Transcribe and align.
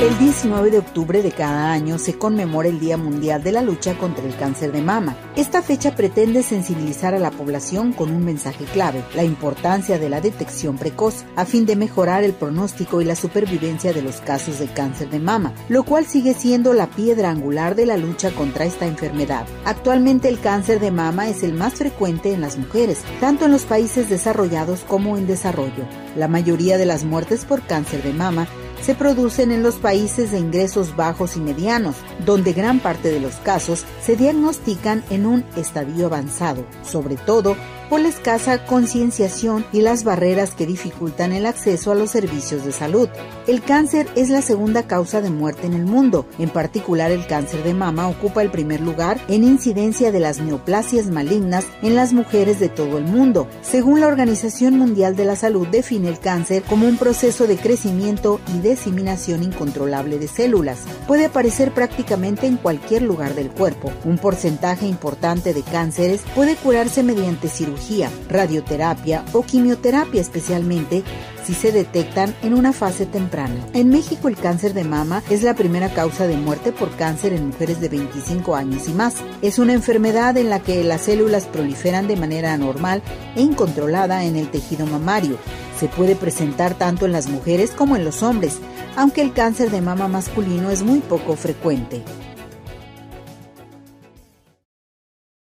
El 0.00 0.16
19 0.18 0.70
de 0.70 0.78
octubre 0.78 1.22
de 1.22 1.30
cada 1.30 1.72
año 1.72 1.98
se 1.98 2.16
conmemora 2.16 2.70
el 2.70 2.80
Día 2.80 2.96
Mundial 2.96 3.42
de 3.42 3.52
la 3.52 3.60
Lucha 3.60 3.98
contra 3.98 4.24
el 4.24 4.34
Cáncer 4.34 4.72
de 4.72 4.80
Mama. 4.80 5.14
Esta 5.36 5.60
fecha 5.60 5.94
pretende 5.94 6.42
sensibilizar 6.42 7.14
a 7.14 7.18
la 7.18 7.30
población 7.30 7.92
con 7.92 8.10
un 8.10 8.24
mensaje 8.24 8.64
clave, 8.64 9.04
la 9.14 9.24
importancia 9.24 9.98
de 9.98 10.08
la 10.08 10.22
detección 10.22 10.78
precoz, 10.78 11.26
a 11.36 11.44
fin 11.44 11.66
de 11.66 11.76
mejorar 11.76 12.24
el 12.24 12.32
pronóstico 12.32 13.02
y 13.02 13.04
la 13.04 13.14
supervivencia 13.14 13.92
de 13.92 14.00
los 14.00 14.22
casos 14.22 14.58
de 14.58 14.68
cáncer 14.68 15.10
de 15.10 15.18
mama, 15.18 15.52
lo 15.68 15.82
cual 15.82 16.06
sigue 16.06 16.32
siendo 16.32 16.72
la 16.72 16.86
piedra 16.86 17.28
angular 17.28 17.74
de 17.74 17.84
la 17.84 17.98
lucha 17.98 18.30
contra 18.30 18.64
esta 18.64 18.86
enfermedad. 18.86 19.44
Actualmente 19.66 20.30
el 20.30 20.40
cáncer 20.40 20.80
de 20.80 20.92
mama 20.92 21.28
es 21.28 21.42
el 21.42 21.52
más 21.52 21.74
frecuente 21.74 22.32
en 22.32 22.40
las 22.40 22.56
mujeres, 22.56 23.02
tanto 23.20 23.44
en 23.44 23.52
los 23.52 23.64
países 23.64 24.08
desarrollados 24.08 24.80
como 24.80 25.18
en 25.18 25.26
desarrollo. 25.26 25.84
La 26.16 26.26
mayoría 26.26 26.78
de 26.78 26.86
las 26.86 27.04
muertes 27.04 27.44
por 27.44 27.60
cáncer 27.60 28.02
de 28.02 28.14
mama 28.14 28.48
se 28.82 28.94
producen 28.94 29.52
en 29.52 29.62
los 29.62 29.76
países 29.76 30.32
de 30.32 30.38
ingresos 30.38 30.96
bajos 30.96 31.36
y 31.36 31.40
medianos, 31.40 31.96
donde 32.24 32.52
gran 32.52 32.80
parte 32.80 33.10
de 33.10 33.20
los 33.20 33.36
casos 33.36 33.84
se 34.02 34.16
diagnostican 34.16 35.04
en 35.10 35.26
un 35.26 35.44
estadio 35.56 36.06
avanzado, 36.06 36.64
sobre 36.82 37.16
todo 37.16 37.56
por 37.90 38.00
la 38.00 38.08
escasa 38.08 38.64
concienciación 38.66 39.66
y 39.72 39.80
las 39.80 40.04
barreras 40.04 40.54
que 40.54 40.64
dificultan 40.64 41.32
el 41.32 41.44
acceso 41.44 41.90
a 41.90 41.96
los 41.96 42.10
servicios 42.10 42.64
de 42.64 42.70
salud. 42.70 43.08
El 43.48 43.62
cáncer 43.62 44.06
es 44.14 44.30
la 44.30 44.42
segunda 44.42 44.84
causa 44.84 45.20
de 45.20 45.30
muerte 45.30 45.66
en 45.66 45.74
el 45.74 45.84
mundo. 45.84 46.24
En 46.38 46.50
particular, 46.50 47.10
el 47.10 47.26
cáncer 47.26 47.64
de 47.64 47.74
mama 47.74 48.06
ocupa 48.06 48.42
el 48.42 48.50
primer 48.52 48.80
lugar 48.80 49.20
en 49.26 49.42
incidencia 49.42 50.12
de 50.12 50.20
las 50.20 50.38
neoplasias 50.38 51.08
malignas 51.08 51.66
en 51.82 51.96
las 51.96 52.12
mujeres 52.12 52.60
de 52.60 52.68
todo 52.68 52.96
el 52.96 53.04
mundo. 53.04 53.48
Según 53.60 53.98
la 53.98 54.06
Organización 54.06 54.78
Mundial 54.78 55.16
de 55.16 55.24
la 55.24 55.34
Salud, 55.34 55.66
define 55.66 56.08
el 56.08 56.20
cáncer 56.20 56.62
como 56.62 56.86
un 56.86 56.96
proceso 56.96 57.48
de 57.48 57.56
crecimiento 57.56 58.40
y 58.54 58.60
diseminación 58.60 59.42
incontrolable 59.42 60.20
de 60.20 60.28
células. 60.28 60.78
Puede 61.08 61.26
aparecer 61.26 61.74
prácticamente 61.74 62.46
en 62.46 62.56
cualquier 62.56 63.02
lugar 63.02 63.34
del 63.34 63.50
cuerpo. 63.50 63.92
Un 64.04 64.16
porcentaje 64.16 64.86
importante 64.86 65.52
de 65.52 65.62
cánceres 65.62 66.20
puede 66.36 66.54
curarse 66.54 67.02
mediante 67.02 67.48
cirugía 67.48 67.79
radioterapia 68.28 69.24
o 69.32 69.42
quimioterapia 69.42 70.20
especialmente 70.20 71.02
si 71.44 71.54
se 71.54 71.72
detectan 71.72 72.34
en 72.42 72.54
una 72.54 72.72
fase 72.72 73.06
temprana. 73.06 73.66
En 73.72 73.88
México 73.88 74.28
el 74.28 74.36
cáncer 74.36 74.74
de 74.74 74.84
mama 74.84 75.22
es 75.30 75.42
la 75.42 75.54
primera 75.54 75.88
causa 75.92 76.26
de 76.26 76.36
muerte 76.36 76.72
por 76.72 76.90
cáncer 76.96 77.32
en 77.32 77.48
mujeres 77.48 77.80
de 77.80 77.88
25 77.88 78.54
años 78.54 78.88
y 78.88 78.92
más. 78.92 79.16
Es 79.42 79.58
una 79.58 79.72
enfermedad 79.72 80.36
en 80.36 80.50
la 80.50 80.60
que 80.60 80.84
las 80.84 81.02
células 81.02 81.46
proliferan 81.46 82.06
de 82.06 82.16
manera 82.16 82.52
anormal 82.52 83.02
e 83.34 83.42
incontrolada 83.42 84.24
en 84.24 84.36
el 84.36 84.50
tejido 84.50 84.86
mamario. 84.86 85.38
Se 85.78 85.88
puede 85.88 86.14
presentar 86.14 86.74
tanto 86.74 87.06
en 87.06 87.12
las 87.12 87.28
mujeres 87.28 87.70
como 87.70 87.96
en 87.96 88.04
los 88.04 88.22
hombres, 88.22 88.58
aunque 88.96 89.22
el 89.22 89.32
cáncer 89.32 89.70
de 89.70 89.80
mama 89.80 90.08
masculino 90.08 90.70
es 90.70 90.82
muy 90.82 91.00
poco 91.00 91.36
frecuente. 91.36 92.02